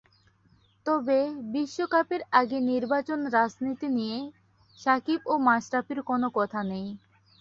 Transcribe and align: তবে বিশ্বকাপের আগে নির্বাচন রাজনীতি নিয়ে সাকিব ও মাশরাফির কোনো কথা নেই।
তবে 0.85 1.19
বিশ্বকাপের 1.53 2.21
আগে 2.39 2.57
নির্বাচন 2.71 3.19
রাজনীতি 3.35 3.87
নিয়ে 3.97 4.19
সাকিব 4.79 5.19
ও 5.25 5.43
মাশরাফির 5.47 5.99
কোনো 6.09 6.27
কথা 6.37 6.59
নেই। 6.71 6.87